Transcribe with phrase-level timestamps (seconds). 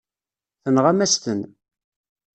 [0.63, 1.41] Tenɣam-as-ten.